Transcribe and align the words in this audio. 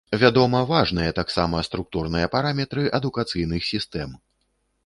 Вядома, 0.21 0.61
важныя 0.71 1.11
таксама 1.19 1.61
структурныя 1.67 2.31
параметры 2.37 2.89
адукацыйных 3.01 3.61
сістэм. 3.73 4.21